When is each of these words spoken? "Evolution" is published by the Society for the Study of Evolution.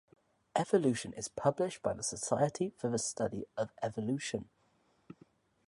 "Evolution" 0.55 1.13
is 1.13 1.27
published 1.27 1.83
by 1.83 1.93
the 1.93 2.01
Society 2.01 2.71
for 2.75 2.89
the 2.89 2.97
Study 2.97 3.45
of 3.55 3.69
Evolution. 3.83 4.49